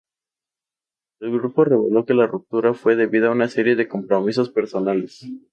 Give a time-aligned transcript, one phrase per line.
[1.19, 5.23] El grupo reveló que la ruptura fue "debido a una serie de compromisos personales".